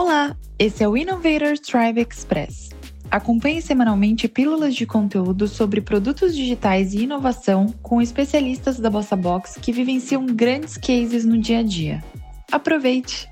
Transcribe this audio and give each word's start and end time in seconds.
Olá, 0.00 0.38
esse 0.60 0.84
é 0.84 0.88
o 0.88 0.96
Innovator 0.96 1.58
Tribe 1.58 2.06
Express. 2.08 2.68
Acompanhe 3.10 3.60
semanalmente 3.60 4.28
pílulas 4.28 4.76
de 4.76 4.86
conteúdo 4.86 5.48
sobre 5.48 5.80
produtos 5.80 6.36
digitais 6.36 6.94
e 6.94 7.02
inovação 7.02 7.74
com 7.82 8.00
especialistas 8.00 8.78
da 8.78 8.88
Bossa 8.88 9.16
Box 9.16 9.58
que 9.60 9.72
vivenciam 9.72 10.24
grandes 10.24 10.76
cases 10.76 11.24
no 11.24 11.36
dia 11.36 11.58
a 11.58 11.62
dia. 11.64 12.04
Aproveite! 12.52 13.28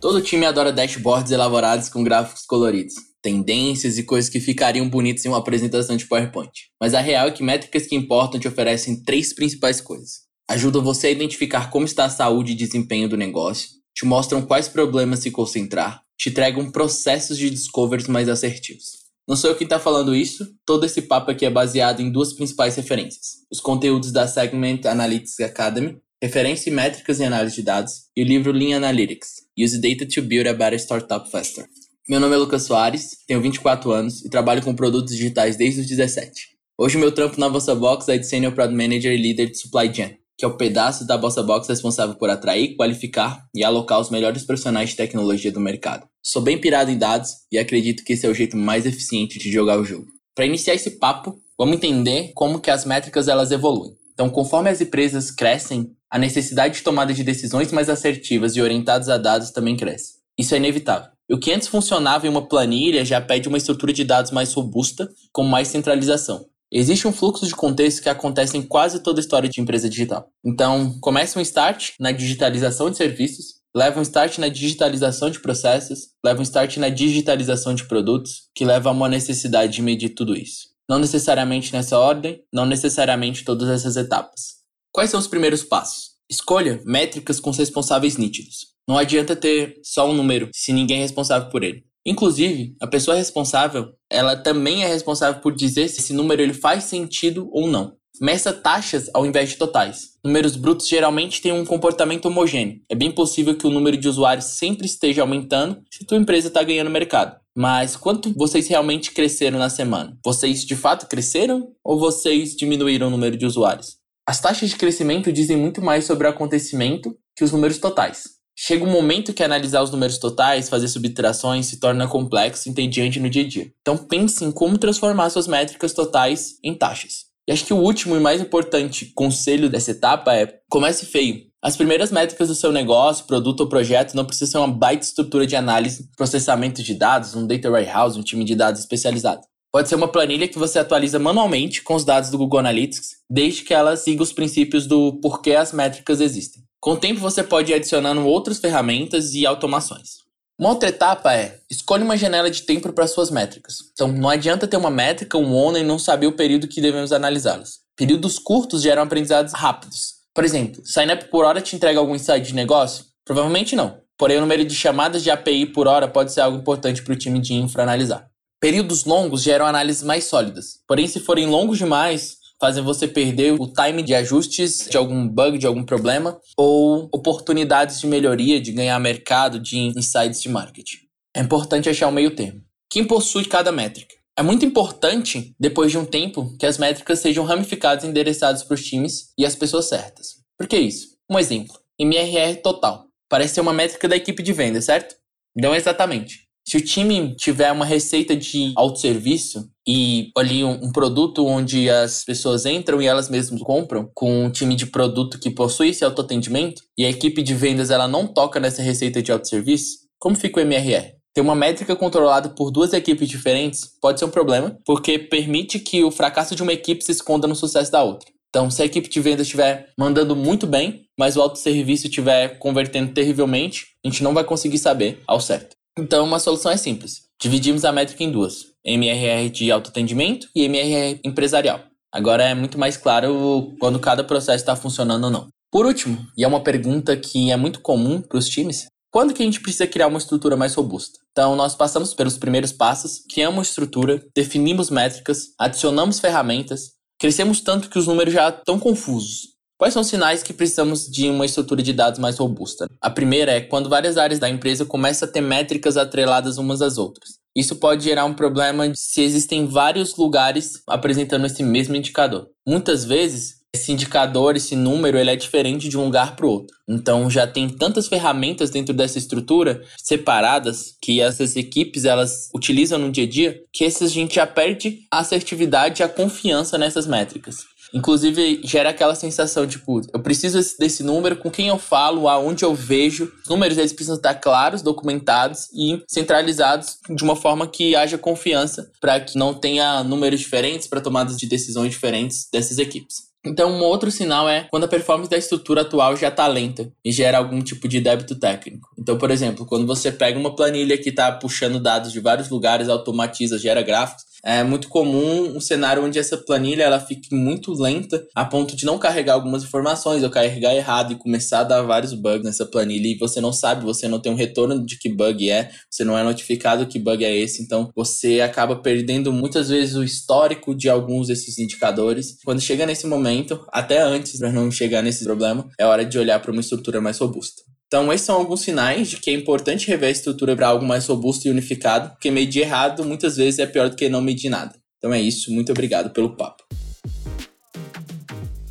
Todo 0.00 0.20
time 0.20 0.44
adora 0.44 0.72
dashboards 0.72 1.30
elaborados 1.30 1.88
com 1.88 2.02
gráficos 2.02 2.44
coloridos, 2.44 2.94
tendências 3.22 3.96
e 3.96 4.02
coisas 4.02 4.28
que 4.28 4.40
ficariam 4.40 4.88
bonitas 4.88 5.24
em 5.24 5.28
uma 5.28 5.38
apresentação 5.38 5.96
de 5.96 6.06
PowerPoint. 6.06 6.50
Mas 6.80 6.94
a 6.94 7.00
real 7.00 7.28
é 7.28 7.30
que 7.30 7.44
métricas 7.44 7.86
que 7.86 7.94
importam 7.94 8.40
te 8.40 8.48
oferecem 8.48 9.04
três 9.04 9.32
principais 9.32 9.80
coisas. 9.80 10.22
Ajudam 10.50 10.82
você 10.82 11.06
a 11.06 11.12
identificar 11.12 11.70
como 11.70 11.86
está 11.86 12.06
a 12.06 12.10
saúde 12.10 12.50
e 12.50 12.56
desempenho 12.56 13.08
do 13.08 13.16
negócio, 13.16 13.83
te 13.94 14.04
mostram 14.04 14.42
quais 14.42 14.68
problemas 14.68 15.20
se 15.20 15.30
concentrar, 15.30 16.02
te 16.18 16.28
entregam 16.28 16.70
processos 16.70 17.38
de 17.38 17.48
discovery 17.48 18.10
mais 18.10 18.28
assertivos. 18.28 19.04
Não 19.26 19.36
sou 19.36 19.50
eu 19.50 19.56
quem 19.56 19.64
está 19.64 19.78
falando 19.78 20.14
isso, 20.14 20.46
todo 20.66 20.84
esse 20.84 21.02
papo 21.02 21.30
aqui 21.30 21.46
é 21.46 21.50
baseado 21.50 22.00
em 22.00 22.10
duas 22.10 22.32
principais 22.32 22.74
referências: 22.74 23.44
os 23.50 23.60
conteúdos 23.60 24.10
da 24.10 24.26
Segment 24.26 24.80
Analytics 24.84 25.40
Academy, 25.40 25.96
referência 26.20 26.68
em 26.68 26.74
métricas 26.74 27.20
e 27.20 27.24
análise 27.24 27.56
de 27.56 27.62
dados, 27.62 28.06
e 28.16 28.22
o 28.22 28.26
livro 28.26 28.52
Lean 28.52 28.76
Analytics, 28.76 29.44
Use 29.58 29.80
Data 29.80 30.06
to 30.06 30.22
Build 30.22 30.48
a 30.48 30.52
Better 30.52 30.78
Startup 30.78 31.30
Faster. 31.30 31.64
Meu 32.08 32.20
nome 32.20 32.34
é 32.34 32.38
Lucas 32.38 32.64
Soares, 32.64 33.18
tenho 33.26 33.40
24 33.40 33.90
anos 33.92 34.22
e 34.24 34.28
trabalho 34.28 34.62
com 34.62 34.74
produtos 34.74 35.16
digitais 35.16 35.56
desde 35.56 35.80
os 35.80 35.86
17. 35.86 36.48
Hoje 36.76 36.98
meu 36.98 37.12
trampo 37.12 37.38
na 37.38 37.48
Vossa 37.48 37.74
Box 37.74 38.08
é 38.08 38.18
de 38.18 38.26
Senior 38.26 38.52
Product 38.52 38.76
Manager 38.76 39.12
e 39.12 39.16
Líder 39.16 39.50
de 39.50 39.56
Supply 39.56 39.94
Chain 39.94 40.23
que 40.36 40.44
é 40.44 40.48
o 40.48 40.56
pedaço 40.56 41.06
da 41.06 41.16
Bossa 41.16 41.42
Box 41.42 41.68
responsável 41.68 42.14
por 42.16 42.28
atrair, 42.28 42.76
qualificar 42.76 43.44
e 43.54 43.62
alocar 43.62 44.00
os 44.00 44.10
melhores 44.10 44.44
profissionais 44.44 44.90
de 44.90 44.96
tecnologia 44.96 45.52
do 45.52 45.60
mercado. 45.60 46.06
Sou 46.22 46.42
bem 46.42 46.60
pirado 46.60 46.90
em 46.90 46.98
dados 46.98 47.30
e 47.52 47.58
acredito 47.58 48.04
que 48.04 48.14
esse 48.14 48.26
é 48.26 48.28
o 48.28 48.34
jeito 48.34 48.56
mais 48.56 48.86
eficiente 48.86 49.38
de 49.38 49.52
jogar 49.52 49.78
o 49.78 49.84
jogo. 49.84 50.06
Para 50.34 50.46
iniciar 50.46 50.74
esse 50.74 50.98
papo, 50.98 51.38
vamos 51.56 51.76
entender 51.76 52.32
como 52.34 52.60
que 52.60 52.70
as 52.70 52.84
métricas 52.84 53.28
elas 53.28 53.52
evoluem. 53.52 53.92
Então, 54.12 54.30
conforme 54.30 54.70
as 54.70 54.80
empresas 54.80 55.30
crescem, 55.30 55.90
a 56.10 56.18
necessidade 56.18 56.74
de 56.74 56.82
tomada 56.82 57.12
de 57.12 57.24
decisões 57.24 57.72
mais 57.72 57.88
assertivas 57.88 58.56
e 58.56 58.62
orientadas 58.62 59.08
a 59.08 59.18
dados 59.18 59.50
também 59.50 59.76
cresce. 59.76 60.14
Isso 60.38 60.54
é 60.54 60.58
inevitável. 60.58 61.10
O 61.30 61.38
que 61.38 61.52
antes 61.52 61.68
funcionava 61.68 62.26
em 62.26 62.30
uma 62.30 62.46
planilha 62.46 63.04
já 63.04 63.20
pede 63.20 63.48
uma 63.48 63.58
estrutura 63.58 63.92
de 63.92 64.04
dados 64.04 64.30
mais 64.30 64.52
robusta, 64.52 65.08
com 65.32 65.42
mais 65.42 65.68
centralização. 65.68 66.46
Existe 66.76 67.06
um 67.06 67.12
fluxo 67.12 67.46
de 67.46 67.54
contexto 67.54 68.02
que 68.02 68.08
acontece 68.08 68.58
em 68.58 68.62
quase 68.62 68.98
toda 68.98 69.20
a 69.20 69.22
história 69.22 69.48
de 69.48 69.60
empresa 69.60 69.88
digital. 69.88 70.28
Então, 70.44 70.98
começa 70.98 71.38
um 71.38 71.42
start 71.42 71.92
na 72.00 72.10
digitalização 72.10 72.90
de 72.90 72.96
serviços, 72.96 73.60
leva 73.72 74.00
um 74.00 74.02
start 74.02 74.38
na 74.38 74.48
digitalização 74.48 75.30
de 75.30 75.38
processos, 75.38 76.08
leva 76.24 76.40
um 76.40 76.42
start 76.42 76.78
na 76.78 76.88
digitalização 76.88 77.76
de 77.76 77.84
produtos, 77.84 78.48
que 78.52 78.64
leva 78.64 78.88
a 78.88 78.92
uma 78.92 79.08
necessidade 79.08 79.74
de 79.74 79.82
medir 79.82 80.16
tudo 80.16 80.36
isso. 80.36 80.70
Não 80.90 80.98
necessariamente 80.98 81.72
nessa 81.72 81.96
ordem, 81.96 82.42
não 82.52 82.66
necessariamente 82.66 83.44
todas 83.44 83.68
essas 83.68 83.94
etapas. 83.94 84.56
Quais 84.90 85.10
são 85.10 85.20
os 85.20 85.28
primeiros 85.28 85.62
passos? 85.62 86.14
Escolha 86.28 86.82
métricas 86.84 87.38
com 87.38 87.52
responsáveis 87.52 88.16
nítidos. 88.16 88.74
Não 88.88 88.98
adianta 88.98 89.36
ter 89.36 89.80
só 89.84 90.10
um 90.10 90.12
número 90.12 90.50
se 90.52 90.72
ninguém 90.72 90.98
é 90.98 91.02
responsável 91.02 91.48
por 91.50 91.62
ele. 91.62 91.84
Inclusive, 92.06 92.76
a 92.80 92.86
pessoa 92.86 93.16
responsável, 93.16 93.92
ela 94.10 94.36
também 94.36 94.84
é 94.84 94.88
responsável 94.88 95.40
por 95.40 95.54
dizer 95.54 95.88
se 95.88 96.00
esse 96.00 96.12
número 96.12 96.42
ele 96.42 96.54
faz 96.54 96.84
sentido 96.84 97.48
ou 97.50 97.66
não. 97.66 97.96
Meça 98.20 98.52
taxas 98.52 99.10
ao 99.12 99.26
invés 99.26 99.50
de 99.50 99.56
totais. 99.56 100.10
Números 100.24 100.54
brutos 100.54 100.86
geralmente 100.86 101.42
têm 101.42 101.52
um 101.52 101.64
comportamento 101.64 102.26
homogêneo. 102.26 102.80
É 102.88 102.94
bem 102.94 103.10
possível 103.10 103.56
que 103.56 103.66
o 103.66 103.70
número 103.70 103.96
de 103.96 104.08
usuários 104.08 104.44
sempre 104.44 104.86
esteja 104.86 105.22
aumentando 105.22 105.82
se 105.90 106.04
tua 106.04 106.16
empresa 106.16 106.46
está 106.46 106.62
ganhando 106.62 106.90
mercado. 106.90 107.36
Mas 107.56 107.96
quanto 107.96 108.32
vocês 108.36 108.68
realmente 108.68 109.10
cresceram 109.10 109.58
na 109.58 109.68
semana? 109.68 110.16
Vocês 110.24 110.64
de 110.64 110.76
fato 110.76 111.08
cresceram 111.08 111.72
ou 111.82 111.98
vocês 111.98 112.54
diminuíram 112.54 113.08
o 113.08 113.10
número 113.10 113.36
de 113.36 113.46
usuários? 113.46 113.96
As 114.26 114.40
taxas 114.40 114.70
de 114.70 114.76
crescimento 114.76 115.32
dizem 115.32 115.56
muito 115.56 115.82
mais 115.82 116.04
sobre 116.04 116.26
o 116.26 116.30
acontecimento 116.30 117.16
que 117.36 117.44
os 117.44 117.50
números 117.52 117.78
totais. 117.78 118.33
Chega 118.56 118.84
um 118.84 118.90
momento 118.90 119.34
que 119.34 119.42
analisar 119.42 119.82
os 119.82 119.90
números 119.90 120.18
totais, 120.18 120.68
fazer 120.68 120.88
subtrações, 120.88 121.66
se 121.66 121.80
torna 121.80 122.06
complexo 122.06 122.68
e 122.68 122.70
entediante 122.70 123.18
no 123.18 123.28
dia 123.28 123.42
a 123.42 123.48
dia. 123.48 123.72
Então 123.80 123.96
pense 123.96 124.44
em 124.44 124.52
como 124.52 124.78
transformar 124.78 125.30
suas 125.30 125.48
métricas 125.48 125.92
totais 125.92 126.54
em 126.62 126.74
taxas. 126.74 127.24
E 127.46 127.52
acho 127.52 127.64
que 127.66 127.74
o 127.74 127.78
último 127.78 128.16
e 128.16 128.20
mais 128.20 128.40
importante 128.40 129.12
conselho 129.14 129.68
dessa 129.68 129.90
etapa 129.90 130.34
é 130.34 130.60
comece 130.68 131.04
feio. 131.04 131.42
As 131.60 131.76
primeiras 131.76 132.10
métricas 132.10 132.48
do 132.48 132.54
seu 132.54 132.70
negócio, 132.70 133.26
produto 133.26 133.62
ou 133.62 133.68
projeto 133.68 134.14
não 134.14 134.24
precisam 134.24 134.48
ser 134.48 134.58
uma 134.58 134.76
baita 134.76 135.04
estrutura 135.04 135.46
de 135.46 135.56
análise, 135.56 136.10
processamento 136.16 136.82
de 136.82 136.94
dados, 136.94 137.34
um 137.34 137.46
data 137.46 137.70
warehouse, 137.70 138.18
um 138.18 138.22
time 138.22 138.44
de 138.44 138.54
dados 138.54 138.80
especializado. 138.80 139.42
Pode 139.74 139.88
ser 139.88 139.96
uma 139.96 140.06
planilha 140.06 140.46
que 140.46 140.56
você 140.56 140.78
atualiza 140.78 141.18
manualmente 141.18 141.82
com 141.82 141.96
os 141.96 142.04
dados 142.04 142.30
do 142.30 142.38
Google 142.38 142.60
Analytics, 142.60 143.16
desde 143.28 143.64
que 143.64 143.74
ela 143.74 143.96
siga 143.96 144.22
os 144.22 144.32
princípios 144.32 144.86
do 144.86 145.14
porquê 145.14 145.56
as 145.56 145.72
métricas 145.72 146.20
existem. 146.20 146.62
Com 146.78 146.92
o 146.92 146.96
tempo, 146.96 147.18
você 147.18 147.42
pode 147.42 147.72
ir 147.72 147.74
adicionando 147.74 148.24
outras 148.24 148.60
ferramentas 148.60 149.34
e 149.34 149.44
automações. 149.44 150.18
Uma 150.56 150.68
outra 150.68 150.90
etapa 150.90 151.34
é 151.34 151.58
escolha 151.68 152.04
uma 152.04 152.16
janela 152.16 152.52
de 152.52 152.62
tempo 152.62 152.92
para 152.92 153.08
suas 153.08 153.32
métricas. 153.32 153.78
Então, 153.92 154.06
não 154.06 154.28
adianta 154.28 154.68
ter 154.68 154.76
uma 154.76 154.92
métrica, 154.92 155.36
um 155.36 155.52
ONA 155.52 155.80
e 155.80 155.84
não 155.84 155.98
saber 155.98 156.28
o 156.28 156.36
período 156.36 156.68
que 156.68 156.80
devemos 156.80 157.10
analisá-las. 157.10 157.80
Períodos 157.96 158.38
curtos 158.38 158.80
geram 158.80 159.02
aprendizados 159.02 159.54
rápidos. 159.54 160.14
Por 160.32 160.44
exemplo, 160.44 160.86
sign-up 160.86 161.24
por 161.24 161.44
hora 161.44 161.60
te 161.60 161.74
entrega 161.74 161.98
algum 161.98 162.14
insight 162.14 162.46
de 162.46 162.54
negócio? 162.54 163.06
Provavelmente 163.24 163.74
não. 163.74 163.98
Porém, 164.16 164.36
o 164.36 164.40
número 164.40 164.64
de 164.64 164.72
chamadas 164.72 165.24
de 165.24 165.32
API 165.32 165.66
por 165.66 165.88
hora 165.88 166.06
pode 166.06 166.32
ser 166.32 166.42
algo 166.42 166.58
importante 166.58 167.02
para 167.02 167.12
o 167.12 167.18
time 167.18 167.40
de 167.40 167.54
infra 167.54 167.82
analisar. 167.82 168.32
Períodos 168.64 169.04
longos 169.04 169.42
geram 169.42 169.66
análises 169.66 170.02
mais 170.02 170.24
sólidas. 170.24 170.78
Porém, 170.88 171.06
se 171.06 171.20
forem 171.20 171.44
longos 171.44 171.76
demais, 171.76 172.38
fazem 172.58 172.82
você 172.82 173.06
perder 173.06 173.52
o 173.60 173.70
time 173.70 174.02
de 174.02 174.14
ajustes 174.14 174.88
de 174.90 174.96
algum 174.96 175.28
bug, 175.28 175.58
de 175.58 175.66
algum 175.66 175.84
problema, 175.84 176.40
ou 176.56 177.06
oportunidades 177.12 178.00
de 178.00 178.06
melhoria, 178.06 178.58
de 178.58 178.72
ganhar 178.72 178.98
mercado, 178.98 179.60
de 179.60 179.76
insights 179.76 180.40
de 180.40 180.48
marketing. 180.48 180.96
É 181.36 181.42
importante 181.42 181.90
achar 181.90 182.08
o 182.08 182.10
meio 182.10 182.34
termo. 182.34 182.62
Quem 182.88 183.06
possui 183.06 183.44
cada 183.44 183.70
métrica? 183.70 184.14
É 184.34 184.42
muito 184.42 184.64
importante, 184.64 185.54
depois 185.60 185.90
de 185.90 185.98
um 185.98 186.06
tempo, 186.06 186.56
que 186.58 186.64
as 186.64 186.78
métricas 186.78 187.18
sejam 187.18 187.44
ramificadas 187.44 188.02
e 188.02 188.06
endereçadas 188.06 188.62
para 188.62 188.76
os 188.76 188.82
times 188.82 189.28
e 189.36 189.44
as 189.44 189.54
pessoas 189.54 189.90
certas. 189.90 190.36
Por 190.56 190.66
que 190.66 190.78
isso? 190.78 191.08
Um 191.30 191.38
exemplo. 191.38 191.78
MRR 191.98 192.62
total. 192.62 193.08
Parece 193.28 193.56
ser 193.56 193.60
uma 193.60 193.74
métrica 193.74 194.08
da 194.08 194.16
equipe 194.16 194.42
de 194.42 194.54
venda, 194.54 194.80
certo? 194.80 195.16
Não 195.54 195.74
exatamente. 195.74 196.43
Se 196.66 196.78
o 196.78 196.80
time 196.80 197.34
tiver 197.36 197.70
uma 197.70 197.84
receita 197.84 198.34
de 198.34 198.72
autosserviço 198.74 199.68
e 199.86 200.30
ali 200.36 200.64
um, 200.64 200.84
um, 200.84 200.92
produto 200.92 201.46
onde 201.46 201.90
as 201.90 202.24
pessoas 202.24 202.64
entram 202.64 203.02
e 203.02 203.06
elas 203.06 203.28
mesmas 203.28 203.60
compram, 203.60 204.10
com 204.14 204.46
um 204.46 204.50
time 204.50 204.74
de 204.74 204.86
produto 204.86 205.38
que 205.38 205.50
possui 205.50 205.90
esse 205.90 206.04
autoatendimento, 206.04 206.82
e 206.96 207.04
a 207.04 207.10
equipe 207.10 207.42
de 207.42 207.54
vendas 207.54 207.90
ela 207.90 208.08
não 208.08 208.26
toca 208.26 208.58
nessa 208.58 208.80
receita 208.80 209.20
de 209.20 209.30
autosserviço, 209.30 209.98
como 210.18 210.36
fica 210.36 210.58
o 210.58 210.62
MRR? 210.62 211.12
Ter 211.34 211.42
uma 211.42 211.54
métrica 211.54 211.94
controlada 211.94 212.48
por 212.48 212.70
duas 212.70 212.94
equipes 212.94 213.28
diferentes 213.28 213.82
pode 214.00 214.18
ser 214.18 214.24
um 214.24 214.30
problema, 214.30 214.78
porque 214.86 215.18
permite 215.18 215.78
que 215.78 216.02
o 216.02 216.10
fracasso 216.10 216.54
de 216.54 216.62
uma 216.62 216.72
equipe 216.72 217.04
se 217.04 217.12
esconda 217.12 217.46
no 217.46 217.54
sucesso 217.54 217.92
da 217.92 218.02
outra. 218.02 218.32
Então, 218.48 218.70
se 218.70 218.80
a 218.80 218.86
equipe 218.86 219.08
de 219.08 219.20
vendas 219.20 219.48
estiver 219.48 219.88
mandando 219.98 220.36
muito 220.36 220.64
bem, 220.64 221.06
mas 221.18 221.36
o 221.36 221.42
autosserviço 221.42 222.06
estiver 222.06 222.56
convertendo 222.60 223.12
terrivelmente, 223.12 223.88
a 224.04 224.08
gente 224.08 224.22
não 224.22 224.32
vai 224.32 224.44
conseguir 224.44 224.78
saber 224.78 225.20
ao 225.26 225.40
certo. 225.40 225.73
Então, 225.96 226.24
uma 226.24 226.40
solução 226.40 226.72
é 226.72 226.76
simples. 226.76 227.22
Dividimos 227.40 227.84
a 227.84 227.92
métrica 227.92 228.24
em 228.24 228.32
duas: 228.32 228.66
MRR 228.84 229.48
de 229.50 229.70
autoatendimento 229.70 230.48
e 230.54 230.64
MRR 230.64 231.20
empresarial. 231.24 231.84
Agora 232.12 232.44
é 232.44 232.54
muito 232.54 232.78
mais 232.78 232.96
claro 232.96 233.74
quando 233.78 233.98
cada 233.98 234.24
processo 234.24 234.62
está 234.62 234.76
funcionando 234.76 235.24
ou 235.24 235.30
não. 235.30 235.48
Por 235.70 235.86
último, 235.86 236.24
e 236.36 236.44
é 236.44 236.48
uma 236.48 236.62
pergunta 236.62 237.16
que 237.16 237.50
é 237.50 237.56
muito 237.56 237.80
comum 237.80 238.20
para 238.20 238.38
os 238.38 238.48
times, 238.48 238.86
quando 239.10 239.32
que 239.32 239.42
a 239.42 239.44
gente 239.44 239.60
precisa 239.60 239.86
criar 239.86 240.08
uma 240.08 240.18
estrutura 240.18 240.56
mais 240.56 240.74
robusta? 240.74 241.18
Então, 241.30 241.54
nós 241.54 241.74
passamos 241.74 242.14
pelos 242.14 242.36
primeiros 242.36 242.72
passos, 242.72 243.24
criamos 243.28 243.56
uma 243.56 243.62
estrutura, 243.62 244.24
definimos 244.34 244.90
métricas, 244.90 245.48
adicionamos 245.58 246.18
ferramentas, 246.18 246.92
crescemos 247.20 247.60
tanto 247.60 247.88
que 247.88 247.98
os 247.98 248.06
números 248.06 248.32
já 248.32 248.48
estão 248.48 248.78
confusos. 248.78 249.53
Quais 249.76 249.92
são 249.92 250.02
os 250.02 250.08
sinais 250.08 250.42
que 250.42 250.52
precisamos 250.52 251.08
de 251.08 251.28
uma 251.28 251.44
estrutura 251.44 251.82
de 251.82 251.92
dados 251.92 252.20
mais 252.20 252.38
robusta? 252.38 252.86
A 253.00 253.10
primeira 253.10 253.52
é 253.52 253.60
quando 253.60 253.88
várias 253.88 254.16
áreas 254.16 254.38
da 254.38 254.48
empresa 254.48 254.86
começam 254.86 255.28
a 255.28 255.30
ter 255.30 255.40
métricas 255.40 255.96
atreladas 255.96 256.58
umas 256.58 256.80
às 256.80 256.96
outras. 256.96 257.40
Isso 257.56 257.76
pode 257.76 258.04
gerar 258.04 258.24
um 258.24 258.34
problema 258.34 258.92
se 258.94 259.22
existem 259.22 259.66
vários 259.66 260.16
lugares 260.16 260.82
apresentando 260.86 261.46
esse 261.46 261.62
mesmo 261.62 261.96
indicador. 261.96 262.48
Muitas 262.66 263.04
vezes, 263.04 263.64
esse 263.74 263.90
indicador, 263.90 264.54
esse 264.54 264.76
número, 264.76 265.18
ele 265.18 265.30
é 265.30 265.36
diferente 265.36 265.88
de 265.88 265.98
um 265.98 266.04
lugar 266.04 266.36
para 266.36 266.46
o 266.46 266.50
outro. 266.50 266.76
Então 266.88 267.28
já 267.28 267.44
tem 267.44 267.68
tantas 267.68 268.06
ferramentas 268.06 268.70
dentro 268.70 268.94
dessa 268.94 269.18
estrutura 269.18 269.82
separadas 269.96 270.94
que 271.02 271.20
essas 271.20 271.56
equipes 271.56 272.04
elas 272.04 272.48
utilizam 272.54 272.98
no 272.98 273.10
dia 273.10 273.24
a 273.24 273.28
dia 273.28 273.60
que 273.72 273.84
a 273.84 273.90
gente 274.06 274.36
já 274.36 274.46
perde 274.46 275.00
a 275.10 275.18
assertividade 275.18 276.00
e 276.00 276.04
a 276.04 276.08
confiança 276.08 276.78
nessas 276.78 277.06
métricas. 277.06 277.73
Inclusive, 277.94 278.60
gera 278.64 278.90
aquela 278.90 279.14
sensação, 279.14 279.66
tipo, 279.66 280.00
eu 280.12 280.20
preciso 280.20 280.58
desse 280.78 281.04
número, 281.04 281.36
com 281.36 281.48
quem 281.48 281.68
eu 281.68 281.78
falo, 281.78 282.28
aonde 282.28 282.64
eu 282.64 282.74
vejo. 282.74 283.32
Os 283.42 283.48
números, 283.48 283.78
eles 283.78 283.92
precisam 283.92 284.16
estar 284.16 284.34
claros, 284.34 284.82
documentados 284.82 285.68
e 285.72 286.02
centralizados 286.08 286.98
de 287.08 287.22
uma 287.22 287.36
forma 287.36 287.68
que 287.68 287.94
haja 287.94 288.18
confiança 288.18 288.90
para 289.00 289.20
que 289.20 289.38
não 289.38 289.54
tenha 289.54 290.02
números 290.02 290.40
diferentes 290.40 290.88
para 290.88 291.00
tomadas 291.00 291.36
de 291.36 291.46
decisões 291.46 291.92
diferentes 291.92 292.48
dessas 292.52 292.78
equipes. 292.78 293.33
Então, 293.46 293.70
um 293.70 293.82
outro 293.82 294.10
sinal 294.10 294.48
é 294.48 294.66
quando 294.70 294.84
a 294.84 294.88
performance 294.88 295.30
da 295.30 295.36
estrutura 295.36 295.82
atual 295.82 296.16
já 296.16 296.28
está 296.28 296.46
lenta 296.46 296.90
e 297.04 297.12
gera 297.12 297.38
algum 297.38 297.60
tipo 297.60 297.86
de 297.86 298.00
débito 298.00 298.34
técnico. 298.34 298.88
Então, 298.98 299.18
por 299.18 299.30
exemplo, 299.30 299.66
quando 299.66 299.86
você 299.86 300.10
pega 300.10 300.38
uma 300.38 300.56
planilha 300.56 300.96
que 300.96 301.10
está 301.10 301.30
puxando 301.30 301.78
dados 301.78 302.10
de 302.10 302.20
vários 302.20 302.48
lugares, 302.48 302.88
automatiza, 302.88 303.58
gera 303.58 303.82
gráficos, 303.82 304.24
é 304.44 304.62
muito 304.62 304.88
comum 304.88 305.56
um 305.56 305.60
cenário 305.60 306.04
onde 306.04 306.18
essa 306.18 306.36
planilha 306.36 306.82
ela 306.82 307.00
fique 307.00 307.34
muito 307.34 307.72
lenta 307.72 308.22
a 308.34 308.44
ponto 308.44 308.76
de 308.76 308.84
não 308.84 308.98
carregar 308.98 309.32
algumas 309.32 309.64
informações 309.64 310.22
ou 310.22 310.28
carregar 310.28 310.74
errado 310.74 311.12
e 311.12 311.16
começar 311.16 311.60
a 311.60 311.64
dar 311.64 311.82
vários 311.82 312.12
bugs 312.12 312.44
nessa 312.44 312.66
planilha 312.66 313.08
e 313.08 313.16
você 313.16 313.40
não 313.40 313.54
sabe, 313.54 313.86
você 313.86 314.06
não 314.06 314.20
tem 314.20 314.30
um 314.30 314.36
retorno 314.36 314.84
de 314.84 314.98
que 314.98 315.08
bug 315.08 315.50
é, 315.50 315.70
você 315.90 316.04
não 316.04 316.18
é 316.18 316.22
notificado 316.22 316.86
que 316.86 316.98
bug 316.98 317.24
é 317.24 317.34
esse, 317.34 317.62
então 317.62 317.90
você 317.96 318.42
acaba 318.42 318.76
perdendo 318.76 319.32
muitas 319.32 319.70
vezes 319.70 319.94
o 319.94 320.04
histórico 320.04 320.74
de 320.74 320.90
alguns 320.90 321.28
desses 321.28 321.58
indicadores. 321.58 322.36
Quando 322.44 322.60
chega 322.60 322.84
nesse 322.84 323.06
momento, 323.06 323.33
até 323.72 324.00
antes 324.00 324.38
para 324.38 324.52
não 324.52 324.70
chegar 324.70 325.02
nesse 325.02 325.24
problema, 325.24 325.68
é 325.78 325.84
hora 325.84 326.04
de 326.04 326.18
olhar 326.18 326.40
para 326.40 326.52
uma 326.52 326.60
estrutura 326.60 327.00
mais 327.00 327.18
robusta. 327.18 327.62
Então, 327.86 328.12
esses 328.12 328.26
são 328.26 328.36
alguns 328.36 328.62
sinais 328.62 329.08
de 329.08 329.18
que 329.18 329.30
é 329.30 329.34
importante 329.34 329.86
rever 329.86 330.08
a 330.08 330.12
estrutura 330.12 330.56
para 330.56 330.68
algo 330.68 330.84
mais 330.84 331.06
robusto 331.06 331.46
e 331.46 331.50
unificado, 331.50 332.10
porque 332.10 332.30
medir 332.30 332.62
errado 332.62 333.04
muitas 333.04 333.36
vezes 333.36 333.58
é 333.58 333.66
pior 333.66 333.88
do 333.88 333.96
que 333.96 334.08
não 334.08 334.20
medir 334.20 334.48
nada. 334.48 334.74
Então 334.98 335.12
é 335.12 335.20
isso, 335.20 335.52
muito 335.52 335.70
obrigado 335.70 336.10
pelo 336.10 336.34
papo. 336.34 336.64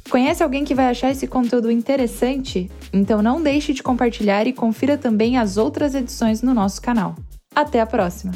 Conhece 0.10 0.44
alguém 0.44 0.66
que 0.66 0.76
vai 0.76 0.88
achar 0.88 1.12
esse 1.12 1.28
conteúdo 1.28 1.72
interessante? 1.72 2.70
Então 2.92 3.22
não 3.22 3.42
deixe 3.42 3.72
de 3.72 3.82
compartilhar 3.82 4.46
e 4.48 4.54
confira 4.54 4.98
também 4.98 5.38
as 5.38 5.58
outras 5.58 5.96
edições 5.96 6.42
no 6.42 6.54
nosso 6.54 6.82
canal. 6.82 7.16
Até 7.56 7.80
a 7.80 7.86
próxima! 7.86 8.32